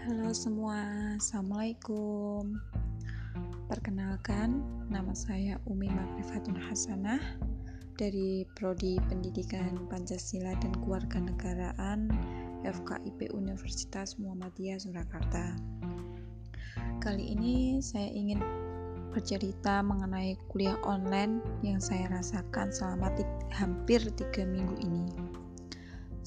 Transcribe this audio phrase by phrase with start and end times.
[0.00, 0.80] Halo semua,
[1.20, 2.56] Assalamualaikum.
[3.68, 7.20] Perkenalkan, nama saya Umi Makrifatun Hasanah
[8.00, 12.08] dari Prodi Pendidikan Pancasila dan Kewarganegaraan
[12.64, 15.60] FKIP Universitas Muhammadiyah Surakarta.
[17.04, 18.40] Kali ini saya ingin
[19.12, 23.12] bercerita mengenai kuliah online yang saya rasakan selama
[23.52, 25.04] hampir tiga minggu ini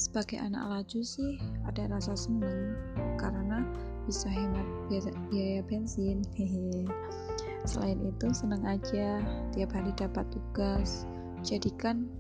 [0.03, 2.75] sebagai anak laju sih ada rasa seneng.
[3.15, 3.63] Karena
[4.03, 6.27] bisa hemat biaya bensin.
[6.35, 6.83] Hehe
[7.71, 9.23] selain itu senang aja.
[9.55, 11.07] Tiap hari dapat tugas.
[11.39, 12.11] Jadikan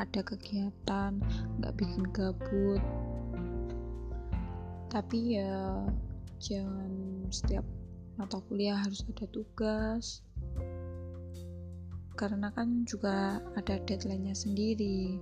[0.00, 1.20] ada kegiatan
[1.60, 2.80] nggak bikin gabut.
[4.88, 5.84] Tapi ya
[6.40, 6.92] jangan
[7.28, 7.64] setiap
[8.16, 10.24] mata kuliah harus ada tugas.
[12.16, 15.20] Karena kan juga ada deadline-nya sendiri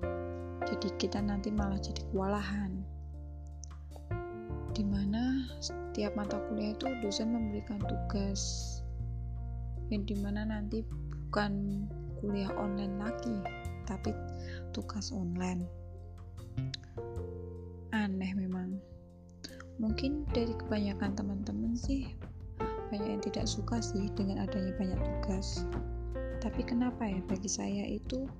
[0.64, 2.84] jadi kita nanti malah jadi kewalahan.
[4.74, 8.42] Di mana setiap mata kuliah itu dosen memberikan tugas
[9.92, 11.84] yang di mana nanti bukan
[12.18, 13.36] kuliah online lagi
[13.84, 14.10] tapi
[14.72, 15.68] tugas online.
[17.92, 18.80] Aneh memang.
[19.78, 22.14] Mungkin dari kebanyakan teman-teman sih
[22.94, 25.66] banyak yang tidak suka sih dengan adanya banyak tugas.
[26.38, 28.30] Tapi kenapa ya bagi saya itu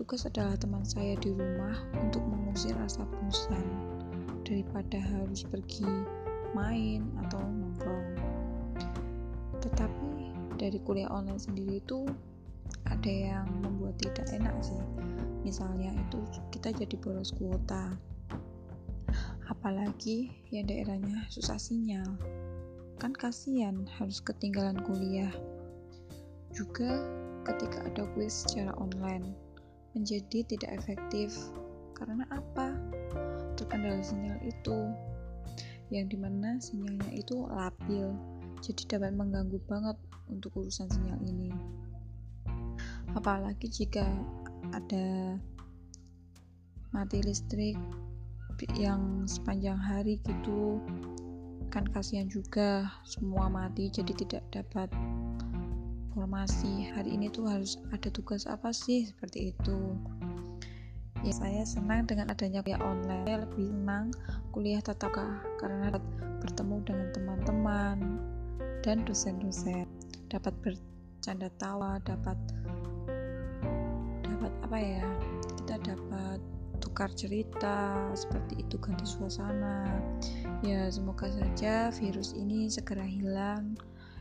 [0.00, 3.60] Tugas adalah teman saya di rumah untuk mengusir rasa bosan
[4.48, 5.84] daripada harus pergi
[6.56, 8.16] main atau nongkrong.
[9.60, 12.08] Tetapi dari kuliah online sendiri itu
[12.88, 14.80] ada yang membuat tidak enak sih.
[15.44, 17.92] Misalnya itu kita jadi boros kuota.
[19.52, 22.08] Apalagi yang daerahnya susah sinyal.
[22.96, 25.36] Kan kasihan harus ketinggalan kuliah.
[26.56, 27.04] Juga
[27.44, 29.49] ketika ada kuis secara online
[29.94, 31.34] menjadi tidak efektif.
[31.94, 32.72] Karena apa?
[33.58, 34.78] Terkendala sinyal itu,
[35.92, 38.14] yang di mana sinyalnya itu labil,
[38.64, 39.96] jadi dapat mengganggu banget
[40.32, 41.52] untuk urusan sinyal ini.
[43.12, 44.06] Apalagi jika
[44.70, 45.36] ada
[46.90, 47.78] mati listrik
[48.76, 50.82] yang sepanjang hari gitu
[51.70, 54.90] kan kasihan juga semua mati jadi tidak dapat
[56.30, 59.02] informasi hari ini tuh harus ada tugas apa sih?
[59.02, 59.98] Seperti itu.
[61.26, 63.26] Ya saya senang dengan adanya kuliah online.
[63.26, 64.14] Saya lebih senang
[64.54, 65.10] kuliah tatap
[65.58, 66.06] karena dapat
[66.38, 67.98] bertemu dengan teman-teman
[68.86, 69.90] dan dosen-dosen.
[70.30, 72.38] Dapat bercanda tawa dapat
[74.22, 75.02] dapat apa ya?
[75.58, 76.38] Kita dapat
[76.78, 79.82] tukar cerita seperti itu ganti suasana.
[80.62, 83.74] Ya semoga saja virus ini segera hilang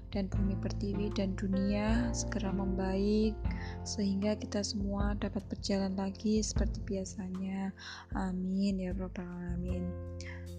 [0.10, 3.38] dan bumi pertiwi dan dunia segera membaik
[3.86, 7.70] sehingga kita semua dapat berjalan lagi seperti biasanya.
[8.18, 9.86] Amin ya robbal alamin.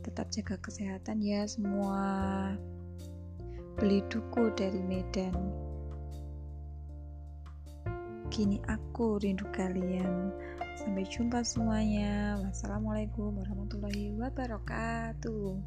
[0.06, 2.54] Tetap jaga kesehatan ya semua.
[3.78, 5.34] Beli duku dari Medan.
[8.30, 10.30] Kini aku rindu kalian.
[10.78, 12.38] Sampai jumpa semuanya.
[12.40, 15.58] Wassalamualaikum warahmatullahi wabarakatuh